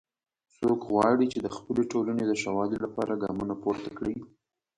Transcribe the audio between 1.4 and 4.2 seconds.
د خپلې ټولنې د ښه والي لپاره ګامونه پورته کړي